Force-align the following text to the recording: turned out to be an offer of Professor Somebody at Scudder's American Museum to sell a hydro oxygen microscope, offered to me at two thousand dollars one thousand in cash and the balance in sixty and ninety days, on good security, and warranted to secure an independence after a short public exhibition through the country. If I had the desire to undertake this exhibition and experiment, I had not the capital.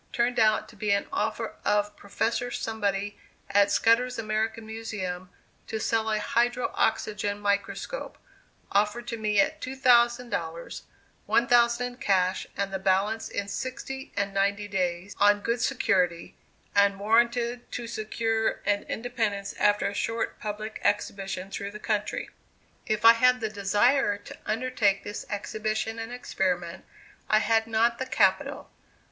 turned 0.11 0.39
out 0.39 0.67
to 0.67 0.75
be 0.75 0.89
an 0.91 1.05
offer 1.13 1.53
of 1.63 1.95
Professor 1.95 2.49
Somebody 2.49 3.19
at 3.51 3.69
Scudder's 3.69 4.17
American 4.17 4.65
Museum 4.65 5.29
to 5.67 5.79
sell 5.79 6.09
a 6.09 6.17
hydro 6.17 6.71
oxygen 6.73 7.39
microscope, 7.39 8.17
offered 8.71 9.07
to 9.09 9.17
me 9.17 9.39
at 9.39 9.61
two 9.61 9.75
thousand 9.75 10.31
dollars 10.31 10.81
one 11.27 11.45
thousand 11.45 11.85
in 11.85 11.95
cash 11.97 12.47
and 12.57 12.73
the 12.73 12.79
balance 12.79 13.29
in 13.29 13.47
sixty 13.47 14.11
and 14.17 14.33
ninety 14.33 14.67
days, 14.67 15.15
on 15.19 15.39
good 15.39 15.61
security, 15.61 16.33
and 16.73 16.99
warranted 16.99 17.71
to 17.71 17.85
secure 17.85 18.59
an 18.65 18.81
independence 18.89 19.53
after 19.59 19.85
a 19.87 19.93
short 19.93 20.39
public 20.39 20.79
exhibition 20.83 21.51
through 21.51 21.69
the 21.69 21.77
country. 21.77 22.27
If 22.87 23.05
I 23.05 23.13
had 23.13 23.39
the 23.39 23.49
desire 23.49 24.17
to 24.17 24.37
undertake 24.47 25.03
this 25.03 25.27
exhibition 25.29 25.99
and 25.99 26.11
experiment, 26.11 26.85
I 27.29 27.37
had 27.37 27.67
not 27.67 27.99
the 27.99 28.07
capital. 28.07 28.71